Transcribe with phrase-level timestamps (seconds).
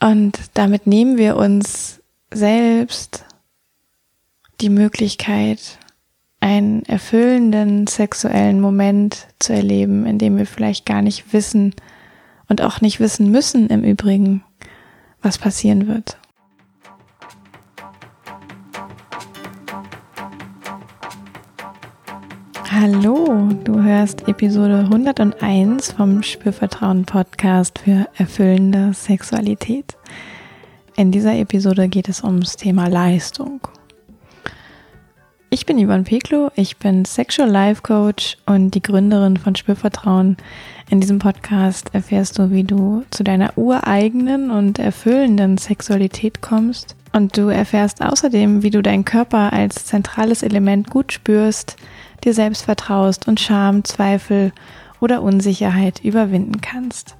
[0.00, 2.00] Und damit nehmen wir uns
[2.32, 3.24] selbst
[4.60, 5.78] die Möglichkeit,
[6.40, 11.74] einen erfüllenden sexuellen Moment zu erleben, in dem wir vielleicht gar nicht wissen
[12.48, 14.42] und auch nicht wissen müssen im Übrigen,
[15.20, 16.18] was passieren wird.
[22.82, 29.98] Hallo, du hörst Episode 101 vom Spürvertrauen Podcast für erfüllende Sexualität.
[30.96, 33.60] In dieser Episode geht es ums Thema Leistung.
[35.50, 40.38] Ich bin Ivan Peklo, ich bin Sexual Life Coach und die Gründerin von Spürvertrauen.
[40.88, 46.96] In diesem Podcast erfährst du, wie du zu deiner ureigenen und erfüllenden Sexualität kommst.
[47.12, 51.76] Und du erfährst außerdem, wie du deinen Körper als zentrales Element gut spürst,
[52.20, 54.52] dir selbst vertraust und Scham, Zweifel
[55.00, 57.16] oder Unsicherheit überwinden kannst.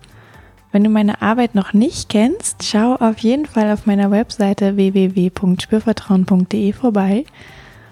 [0.72, 6.72] Wenn du meine Arbeit noch nicht kennst, schau auf jeden Fall auf meiner Webseite www.spürvertrauen.de
[6.72, 7.24] vorbei.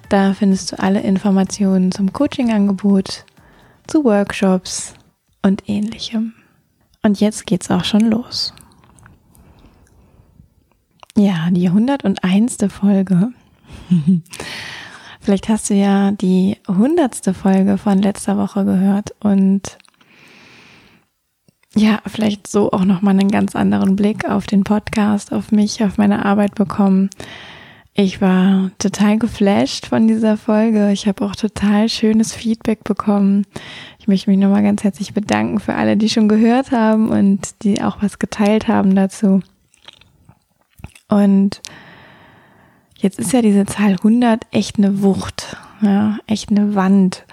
[0.08, 3.24] Da findest du alle Informationen zum Coachingangebot,
[3.86, 4.94] zu Workshops
[5.42, 6.34] und ähnlichem.
[7.02, 8.54] Und jetzt geht's auch schon los.
[11.16, 12.58] Ja, die 101.
[12.68, 13.32] Folge.
[15.28, 19.76] Vielleicht hast du ja die hundertste Folge von letzter Woche gehört und
[21.76, 25.98] ja, vielleicht so auch nochmal einen ganz anderen Blick auf den Podcast, auf mich, auf
[25.98, 27.10] meine Arbeit bekommen.
[27.92, 30.92] Ich war total geflasht von dieser Folge.
[30.92, 33.44] Ich habe auch total schönes Feedback bekommen.
[33.98, 37.82] Ich möchte mich nochmal ganz herzlich bedanken für alle, die schon gehört haben und die
[37.82, 39.42] auch was geteilt haben dazu.
[41.10, 41.60] Und
[43.00, 47.24] Jetzt ist ja diese Zahl 100 echt eine Wucht, ja, echt eine Wand.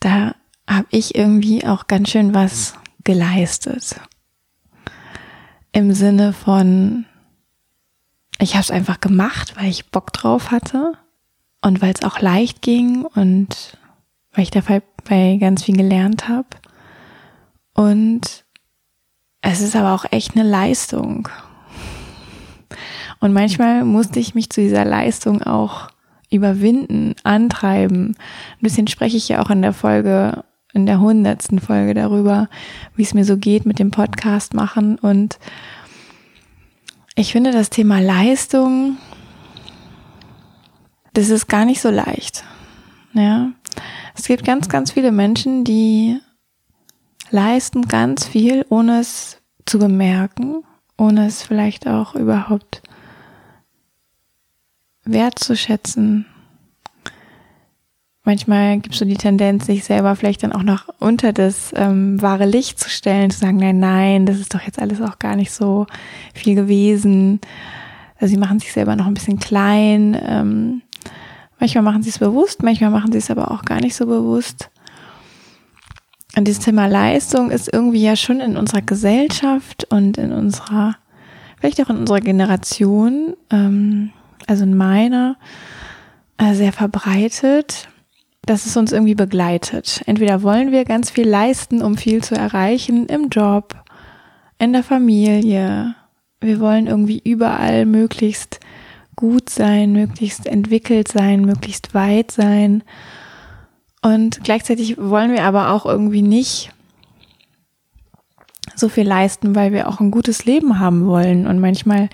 [0.00, 0.34] Da
[0.68, 4.00] habe ich irgendwie auch ganz schön was geleistet.
[5.70, 7.06] Im Sinne von,
[8.40, 10.94] ich habe es einfach gemacht, weil ich Bock drauf hatte
[11.62, 13.78] und weil es auch leicht ging und
[14.32, 14.82] weil ich dabei
[15.36, 16.48] ganz viel gelernt habe.
[17.74, 18.44] Und
[19.40, 21.28] es ist aber auch echt eine Leistung.
[23.20, 25.88] Und manchmal musste ich mich zu dieser Leistung auch
[26.30, 28.16] überwinden, antreiben.
[28.16, 32.48] Ein bisschen spreche ich ja auch in der Folge, in der hundertsten Folge darüber,
[32.94, 34.98] wie es mir so geht mit dem Podcast machen.
[34.98, 35.38] Und
[37.14, 38.98] ich finde das Thema Leistung,
[41.14, 42.44] das ist gar nicht so leicht.
[43.14, 43.50] Ja.
[44.14, 46.18] Es gibt ganz, ganz viele Menschen, die
[47.30, 50.62] leisten ganz viel, ohne es zu bemerken,
[50.96, 52.82] ohne es vielleicht auch überhaupt
[55.12, 56.26] wertzuschätzen.
[58.28, 62.20] Manchmal gibt es so die Tendenz, sich selber vielleicht dann auch noch unter das ähm,
[62.20, 65.34] wahre Licht zu stellen, zu sagen, nein, nein, das ist doch jetzt alles auch gar
[65.34, 65.86] nicht so
[66.34, 67.40] viel gewesen.
[68.20, 70.14] Also sie machen sich selber noch ein bisschen klein.
[70.22, 70.82] Ähm,
[71.58, 74.68] manchmal machen sie es bewusst, manchmal machen sie es aber auch gar nicht so bewusst.
[76.36, 80.96] Und dieses Thema Leistung ist irgendwie ja schon in unserer Gesellschaft und in unserer,
[81.58, 84.12] vielleicht auch in unserer Generation ähm,
[84.48, 85.36] also in meiner,
[86.38, 87.88] äh, sehr verbreitet,
[88.42, 90.02] dass es uns irgendwie begleitet.
[90.06, 93.74] Entweder wollen wir ganz viel leisten, um viel zu erreichen im Job,
[94.58, 95.94] in der Familie.
[96.40, 98.60] Wir wollen irgendwie überall möglichst
[99.16, 102.82] gut sein, möglichst entwickelt sein, möglichst weit sein.
[104.00, 106.70] Und gleichzeitig wollen wir aber auch irgendwie nicht
[108.76, 111.46] so viel leisten, weil wir auch ein gutes Leben haben wollen.
[111.46, 112.08] Und manchmal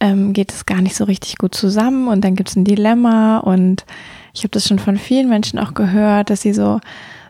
[0.00, 3.38] ähm, geht es gar nicht so richtig gut zusammen und dann gibt es ein Dilemma
[3.38, 3.84] und
[4.34, 6.80] ich habe das schon von vielen Menschen auch gehört, dass sie so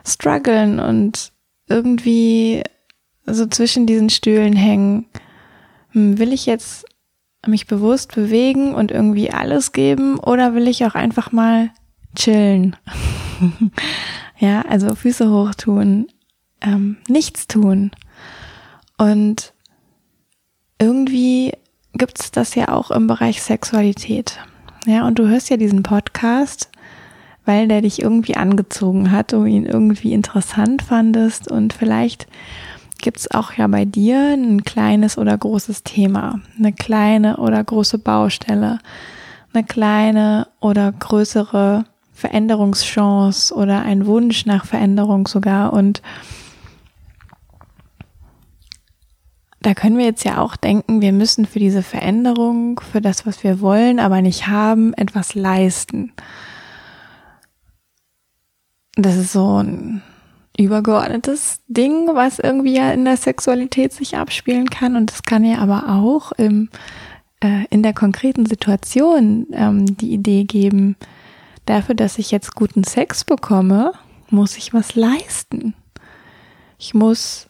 [0.05, 1.31] strugglen und
[1.69, 2.63] irgendwie
[3.25, 5.05] so zwischen diesen Stühlen hängen.
[5.89, 6.85] Hm, will ich jetzt
[7.45, 11.69] mich bewusst bewegen und irgendwie alles geben oder will ich auch einfach mal
[12.15, 12.75] chillen?
[14.39, 16.07] ja, also Füße hoch tun,
[16.61, 17.91] ähm, nichts tun.
[18.97, 19.53] Und
[20.79, 21.53] irgendwie
[21.97, 24.39] gibt es das ja auch im Bereich Sexualität.
[24.85, 26.69] Ja, und du hörst ja diesen Podcast,
[27.45, 32.27] weil der dich irgendwie angezogen hat, du ihn irgendwie interessant fandest und vielleicht
[32.99, 37.99] gibt es auch ja bei dir ein kleines oder großes Thema, eine kleine oder große
[37.99, 38.79] Baustelle,
[39.53, 46.01] eine kleine oder größere Veränderungschance oder ein Wunsch nach Veränderung sogar und
[49.67, 53.43] da können wir jetzt ja auch denken, wir müssen für diese Veränderung, für das, was
[53.43, 56.13] wir wollen, aber nicht haben, etwas leisten.
[58.95, 60.01] Das ist so ein
[60.57, 64.95] übergeordnetes Ding, was irgendwie ja in der Sexualität sich abspielen kann.
[64.95, 66.69] Und es kann ja aber auch im,
[67.41, 70.95] äh, in der konkreten Situation ähm, die Idee geben,
[71.65, 73.91] dafür, dass ich jetzt guten Sex bekomme,
[74.29, 75.73] muss ich was leisten.
[76.79, 77.49] Ich muss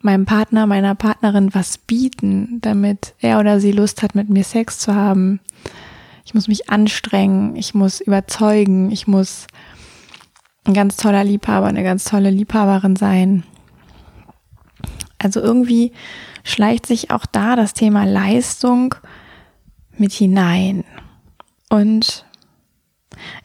[0.00, 4.78] meinem Partner, meiner Partnerin was bieten, damit er oder sie Lust hat, mit mir Sex
[4.78, 5.40] zu haben.
[6.24, 9.46] Ich muss mich anstrengen, ich muss überzeugen, ich muss
[10.64, 13.44] ein ganz toller Liebhaber, eine ganz tolle Liebhaberin sein.
[15.18, 15.92] Also irgendwie
[16.44, 18.94] schleicht sich auch da das Thema Leistung
[19.96, 20.84] mit hinein.
[21.68, 22.24] Und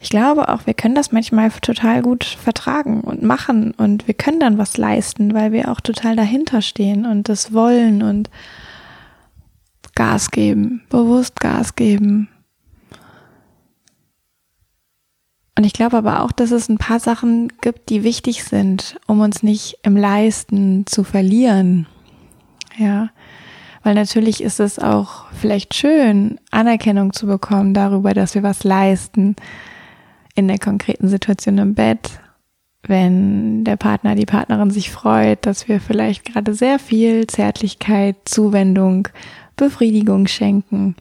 [0.00, 4.40] ich glaube auch, wir können das manchmal total gut vertragen und machen und wir können
[4.40, 8.30] dann was leisten, weil wir auch total dahinter stehen und das wollen und
[9.94, 12.28] Gas geben, bewusst Gas geben.
[15.58, 19.20] Und ich glaube aber auch, dass es ein paar Sachen gibt, die wichtig sind, um
[19.20, 21.86] uns nicht im Leisten zu verlieren.
[22.76, 23.08] Ja,
[23.86, 29.36] weil natürlich ist es auch vielleicht schön, Anerkennung zu bekommen darüber, dass wir was leisten
[30.34, 32.18] in der konkreten Situation im Bett,
[32.82, 39.06] wenn der Partner, die Partnerin sich freut, dass wir vielleicht gerade sehr viel Zärtlichkeit, Zuwendung,
[39.54, 40.96] Befriedigung schenken.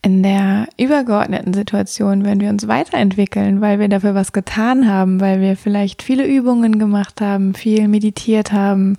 [0.00, 5.40] In der übergeordneten Situation, wenn wir uns weiterentwickeln, weil wir dafür was getan haben, weil
[5.40, 8.96] wir vielleicht viele Übungen gemacht haben, viel meditiert haben,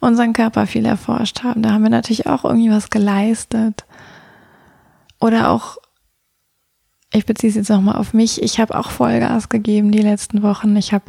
[0.00, 3.84] unseren Körper viel erforscht haben, da haben wir natürlich auch irgendwie was geleistet.
[5.20, 5.76] Oder auch,
[7.12, 10.76] ich beziehe es jetzt nochmal auf mich, ich habe auch Vollgas gegeben die letzten Wochen.
[10.76, 11.04] Ich habe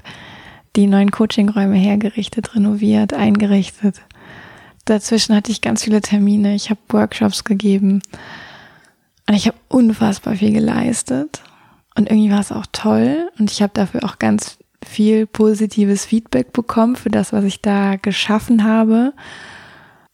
[0.75, 4.01] die neuen Coachingräume hergerichtet, renoviert, eingerichtet.
[4.85, 8.01] Dazwischen hatte ich ganz viele Termine, ich habe Workshops gegeben
[9.27, 11.41] und ich habe unfassbar viel geleistet.
[11.95, 13.29] Und irgendwie war es auch toll.
[13.37, 17.95] Und ich habe dafür auch ganz viel positives Feedback bekommen für das, was ich da
[17.95, 19.13] geschaffen habe.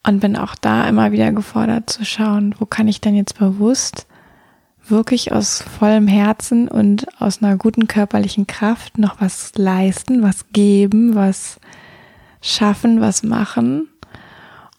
[0.05, 4.07] Und bin auch da immer wieder gefordert zu schauen, wo kann ich denn jetzt bewusst
[4.89, 11.15] wirklich aus vollem Herzen und aus einer guten körperlichen Kraft noch was leisten, was geben,
[11.15, 11.59] was
[12.41, 13.89] schaffen, was machen.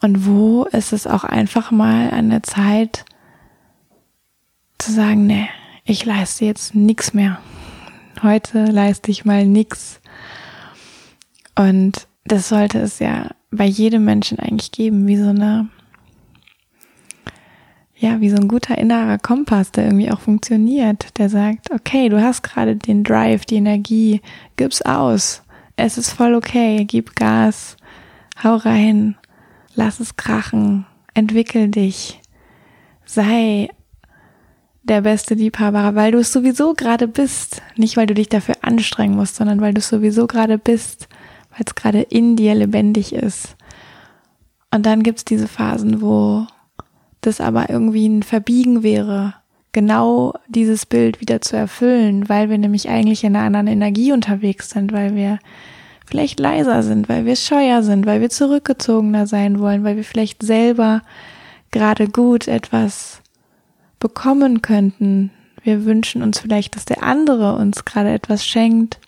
[0.00, 3.04] Und wo ist es auch einfach mal an der Zeit,
[4.78, 5.48] zu sagen, nee,
[5.84, 7.38] ich leiste jetzt nichts mehr.
[8.22, 10.00] Heute leiste ich mal nichts.
[11.56, 15.68] Und das sollte es ja bei jedem Menschen eigentlich geben, wie so eine,
[17.96, 22.20] ja, wie so ein guter innerer Kompass, der irgendwie auch funktioniert, der sagt, okay, du
[22.20, 24.20] hast gerade den Drive, die Energie,
[24.56, 25.42] gib's aus.
[25.76, 27.76] Es ist voll okay, gib Gas,
[28.42, 29.16] hau rein,
[29.74, 32.20] lass es krachen, entwickel dich,
[33.04, 33.68] sei
[34.88, 37.62] der beste Liebhaber, weil du es sowieso gerade bist.
[37.76, 41.08] Nicht, weil du dich dafür anstrengen musst, sondern weil du es sowieso gerade bist,
[41.50, 43.56] weil es gerade in dir lebendig ist.
[44.70, 46.46] Und dann gibt's diese Phasen, wo
[47.20, 49.34] das aber irgendwie ein Verbiegen wäre,
[49.72, 54.70] genau dieses Bild wieder zu erfüllen, weil wir nämlich eigentlich in einer anderen Energie unterwegs
[54.70, 55.38] sind, weil wir
[56.06, 60.42] vielleicht leiser sind, weil wir scheuer sind, weil wir zurückgezogener sein wollen, weil wir vielleicht
[60.42, 61.02] selber
[61.70, 63.20] gerade gut etwas
[63.98, 65.30] bekommen könnten.
[65.62, 68.98] Wir wünschen uns vielleicht, dass der andere uns gerade etwas schenkt.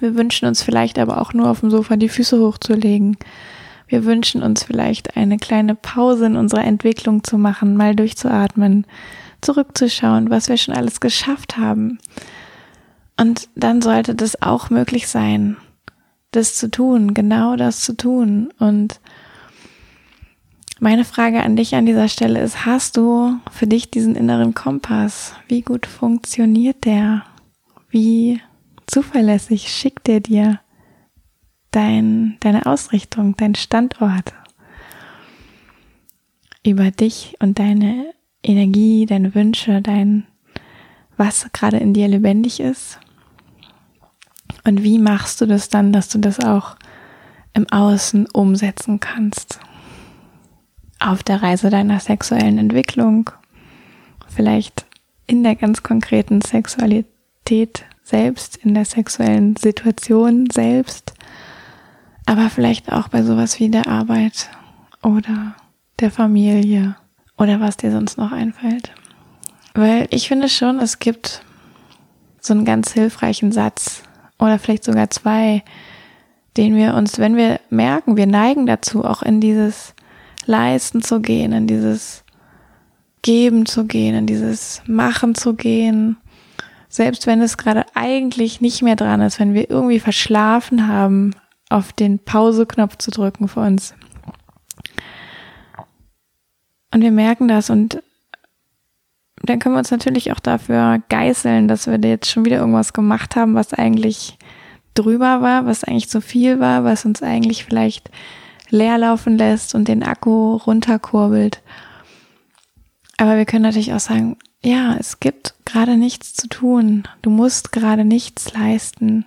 [0.00, 3.16] Wir wünschen uns vielleicht aber auch nur auf dem Sofa die Füße hochzulegen.
[3.86, 8.86] Wir wünschen uns vielleicht eine kleine Pause in unserer Entwicklung zu machen, mal durchzuatmen,
[9.40, 11.98] zurückzuschauen, was wir schon alles geschafft haben.
[13.20, 15.56] Und dann sollte das auch möglich sein,
[16.32, 19.00] das zu tun, genau das zu tun und
[20.80, 25.34] meine Frage an dich an dieser Stelle ist, hast du für dich diesen inneren Kompass?
[25.48, 27.24] Wie gut funktioniert der?
[27.90, 28.40] Wie
[28.86, 30.60] zuverlässig schickt er dir
[31.70, 34.32] dein, deine Ausrichtung, dein Standort
[36.66, 38.12] über dich und deine
[38.42, 40.26] Energie, deine Wünsche, dein,
[41.16, 42.98] was gerade in dir lebendig ist?
[44.64, 46.76] Und wie machst du das dann, dass du das auch
[47.52, 49.60] im Außen umsetzen kannst?
[51.00, 53.30] Auf der Reise deiner sexuellen Entwicklung,
[54.28, 54.86] vielleicht
[55.26, 61.14] in der ganz konkreten Sexualität selbst, in der sexuellen Situation selbst,
[62.26, 64.48] aber vielleicht auch bei sowas wie der Arbeit
[65.02, 65.54] oder
[66.00, 66.96] der Familie
[67.36, 68.92] oder was dir sonst noch einfällt.
[69.74, 71.42] Weil ich finde schon, es gibt
[72.40, 74.02] so einen ganz hilfreichen Satz
[74.38, 75.62] oder vielleicht sogar zwei,
[76.56, 79.94] den wir uns, wenn wir merken, wir neigen dazu, auch in dieses
[80.46, 82.24] Leisten zu gehen, in dieses
[83.22, 86.16] Geben zu gehen, in dieses Machen zu gehen,
[86.88, 91.34] selbst wenn es gerade eigentlich nicht mehr dran ist, wenn wir irgendwie verschlafen haben,
[91.70, 93.94] auf den Pause-Knopf zu drücken für uns.
[96.92, 98.02] Und wir merken das und
[99.42, 103.36] dann können wir uns natürlich auch dafür geißeln, dass wir jetzt schon wieder irgendwas gemacht
[103.36, 104.38] haben, was eigentlich
[104.94, 108.10] drüber war, was eigentlich zu viel war, was uns eigentlich vielleicht
[108.70, 111.62] leer laufen lässt und den Akku runterkurbelt.
[113.16, 117.04] Aber wir können natürlich auch sagen, ja, es gibt gerade nichts zu tun.
[117.22, 119.26] Du musst gerade nichts leisten.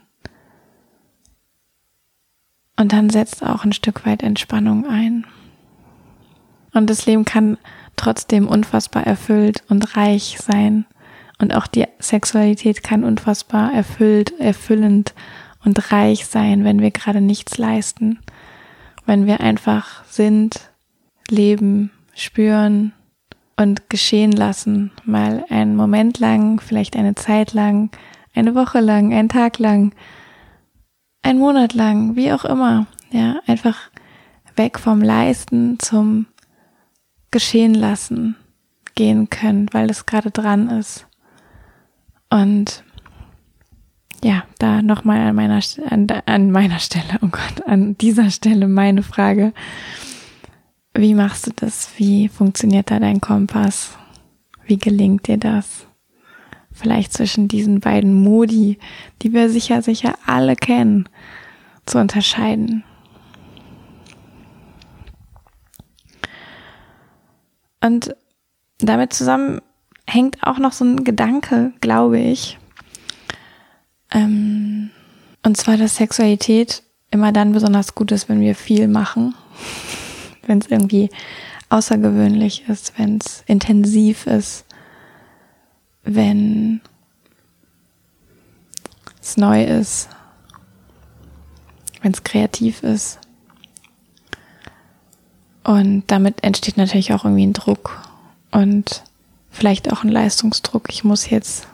[2.75, 5.25] Und dann setzt auch ein Stück weit Entspannung ein.
[6.74, 7.58] Und das Leben kann
[7.96, 10.86] trotzdem unfassbar erfüllt und reich sein.
[11.39, 15.13] Und auch die Sexualität kann unfassbar erfüllt, erfüllend
[15.63, 18.20] und reich sein, wenn wir gerade nichts leisten.
[19.08, 20.70] Wenn wir einfach sind,
[21.30, 22.94] leben, spüren
[23.56, 24.92] und geschehen lassen.
[25.06, 27.90] Mal einen Moment lang, vielleicht eine Zeit lang,
[28.36, 29.96] eine Woche lang, einen Tag lang,
[31.24, 32.86] einen Monat lang, wie auch immer.
[33.10, 33.90] Ja, einfach
[34.58, 36.28] weg vom Leisten zum
[37.32, 38.36] geschehen lassen
[38.96, 41.08] gehen können, weil es gerade dran ist.
[42.30, 42.84] Und
[44.24, 49.04] ja, da nochmal an meiner, an, an meiner Stelle, oh Gott, an dieser Stelle meine
[49.04, 49.54] Frage.
[50.94, 51.90] Wie machst du das?
[51.98, 53.96] Wie funktioniert da dein Kompass?
[54.66, 55.86] Wie gelingt dir das?
[56.72, 58.78] Vielleicht zwischen diesen beiden Modi,
[59.22, 61.08] die wir sicher, sicher alle kennen,
[61.86, 62.84] zu unterscheiden.
[67.82, 68.16] Und
[68.80, 69.62] damit zusammen
[70.08, 72.58] hängt auch noch so ein Gedanke, glaube ich.
[74.12, 74.90] Ähm,
[75.44, 79.36] und zwar, dass Sexualität immer dann besonders gut ist, wenn wir viel machen,
[80.48, 81.10] wenn es irgendwie
[81.70, 84.66] außergewöhnlich ist, wenn es intensiv ist,
[86.04, 86.82] wenn
[89.22, 90.10] es neu ist,
[92.02, 93.20] wenn es kreativ ist.
[95.64, 98.02] Und damit entsteht natürlich auch irgendwie ein Druck
[98.52, 99.04] und
[99.52, 100.86] vielleicht auch ein Leistungsdruck.
[100.90, 101.68] Ich muss jetzt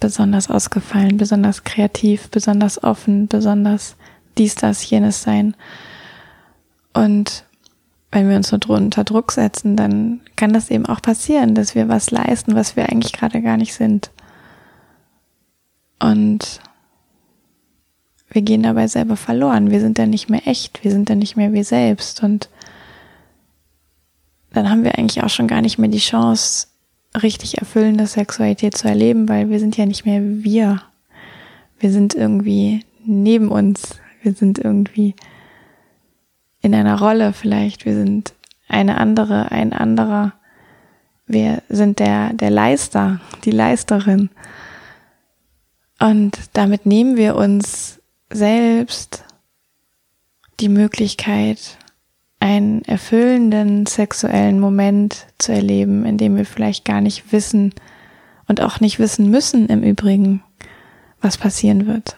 [0.00, 3.96] besonders ausgefallen, besonders kreativ, besonders offen, besonders
[4.36, 5.54] dies, das, jenes sein.
[6.94, 7.44] Und
[8.10, 11.88] wenn wir uns so unter Druck setzen, dann kann das eben auch passieren, dass wir
[11.88, 14.10] was leisten, was wir eigentlich gerade gar nicht sind.
[16.00, 16.60] Und
[18.30, 19.70] wir gehen dabei selber verloren.
[19.70, 20.84] Wir sind dann nicht mehr echt.
[20.84, 22.22] Wir sind dann nicht mehr wir selbst.
[22.22, 22.48] Und
[24.52, 26.68] dann haben wir eigentlich auch schon gar nicht mehr die Chance,
[27.22, 30.82] richtig erfüllende Sexualität zu erleben, weil wir sind ja nicht mehr wir.
[31.78, 33.98] Wir sind irgendwie neben uns.
[34.22, 35.14] Wir sind irgendwie
[36.60, 37.84] in einer Rolle vielleicht.
[37.84, 38.34] Wir sind
[38.68, 40.32] eine andere, ein anderer.
[41.26, 44.30] Wir sind der, der Leister, die Leisterin.
[46.00, 49.24] Und damit nehmen wir uns selbst
[50.60, 51.78] die Möglichkeit,
[52.40, 57.74] einen erfüllenden sexuellen Moment zu erleben, in dem wir vielleicht gar nicht wissen
[58.46, 60.42] und auch nicht wissen müssen im Übrigen,
[61.20, 62.16] was passieren wird.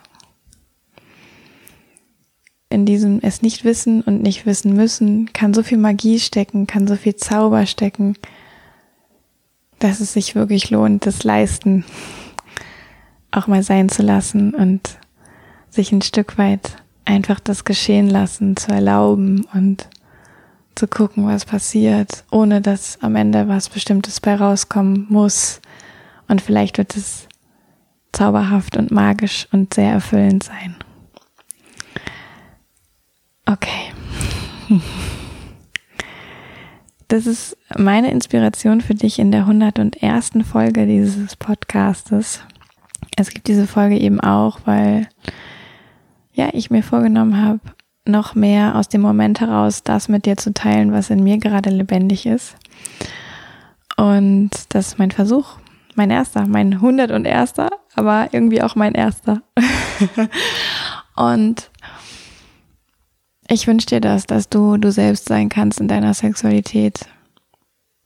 [2.69, 6.87] In diesem es nicht wissen und nicht wissen müssen kann so viel Magie stecken, kann
[6.87, 8.15] so viel Zauber stecken,
[9.81, 11.85] dass es sich wirklich lohnt, das Leisten
[13.33, 14.99] auch mal sein zu lassen und
[15.69, 19.89] sich ein Stück weit einfach das geschehen lassen zu erlauben und
[20.75, 25.61] zu gucken, was passiert, ohne dass am Ende was Bestimmtes bei rauskommen muss.
[26.29, 27.29] Und vielleicht wird es
[28.13, 30.77] zauberhaft und magisch und sehr erfüllend sein.
[33.47, 33.93] Okay.
[37.09, 40.31] Das ist meine Inspiration für dich in der 101.
[40.49, 42.41] Folge dieses Podcastes.
[43.17, 45.09] Es gibt diese Folge eben auch, weil
[46.33, 47.59] ja, ich mir vorgenommen habe,
[48.11, 51.71] noch mehr aus dem Moment heraus das mit dir zu teilen, was in mir gerade
[51.71, 52.57] lebendig ist.
[53.97, 55.57] Und das ist mein Versuch,
[55.95, 57.55] mein erster, mein 101.
[57.95, 59.43] aber irgendwie auch mein erster.
[61.17, 61.71] und
[63.49, 67.07] ich wünsche dir das, dass du du selbst sein kannst in deiner Sexualität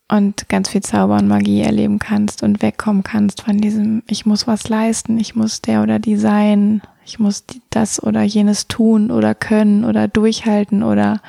[0.08, 4.46] und ganz viel Zauber und Magie erleben kannst und wegkommen kannst von diesem, ich muss
[4.46, 9.34] was leisten, ich muss der oder die sein, ich muss das oder jenes tun oder
[9.34, 11.20] können oder durchhalten oder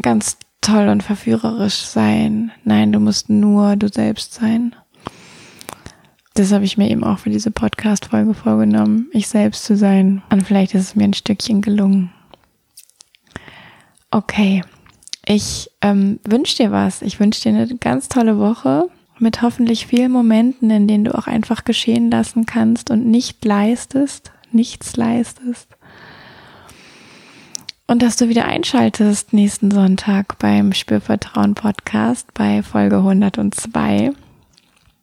[0.00, 2.52] ganz toll und verführerisch sein.
[2.64, 4.74] Nein, du musst nur du selbst sein.
[6.34, 10.22] Das habe ich mir eben auch für diese Podcast-Folge vorgenommen, ich selbst zu sein.
[10.30, 12.12] Und vielleicht ist es mir ein Stückchen gelungen.
[14.10, 14.62] Okay,
[15.30, 17.02] ich ähm, wünsche dir was.
[17.02, 18.88] Ich wünsche dir eine ganz tolle Woche.
[19.20, 24.30] mit hoffentlich vielen Momenten, in denen du auch einfach geschehen lassen kannst und nicht leistest,
[24.52, 25.66] nichts leistest.
[27.88, 34.12] Und dass du wieder einschaltest nächsten Sonntag beim Spürvertrauen Podcast bei Folge 102.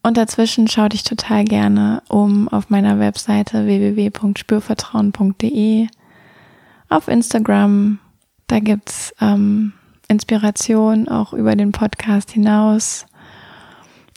[0.02, 5.88] Und dazwischen schau dich total gerne um auf meiner Webseite www.spürvertrauen.de,
[6.88, 8.00] auf Instagram,
[8.48, 9.74] da gibt's ähm,
[10.08, 13.06] Inspiration auch über den Podcast hinaus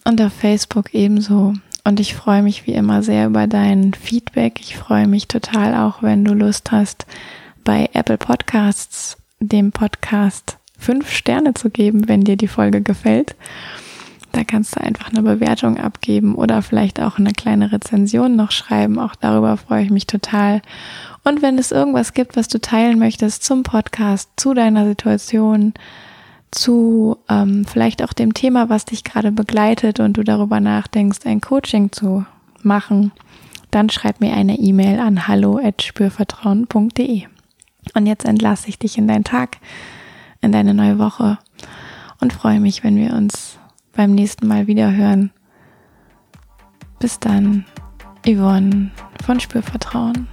[0.04, 1.54] und auf Facebook ebenso.
[1.84, 4.60] Und ich freue mich wie immer sehr über dein Feedback.
[4.60, 7.06] Ich freue mich total auch, wenn du Lust hast,
[7.64, 13.34] bei Apple Podcasts dem Podcast fünf Sterne zu geben, wenn dir die Folge gefällt.
[14.32, 18.98] Da kannst du einfach eine Bewertung abgeben oder vielleicht auch eine kleine Rezension noch schreiben.
[18.98, 20.60] Auch darüber freue ich mich total.
[21.28, 25.74] Und wenn es irgendwas gibt, was du teilen möchtest zum Podcast, zu deiner Situation,
[26.50, 31.42] zu ähm, vielleicht auch dem Thema, was dich gerade begleitet und du darüber nachdenkst, ein
[31.42, 32.24] Coaching zu
[32.62, 33.12] machen,
[33.70, 37.26] dann schreib mir eine E-Mail an hallo@spürvertrauen.de.
[37.92, 39.58] Und jetzt entlasse ich dich in deinen Tag,
[40.40, 41.36] in deine neue Woche
[42.22, 43.58] und freue mich, wenn wir uns
[43.92, 45.30] beim nächsten Mal wieder hören.
[46.98, 47.66] Bis dann,
[48.24, 48.92] Yvonne
[49.22, 50.26] von Spürvertrauen.